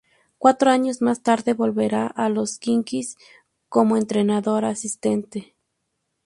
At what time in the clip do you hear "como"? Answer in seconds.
3.69-3.97